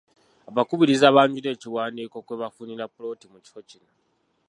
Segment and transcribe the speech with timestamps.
[0.49, 3.89] Abakubiriza banjule ebiwandiiko kwe baafunira poloti mu kifo kino.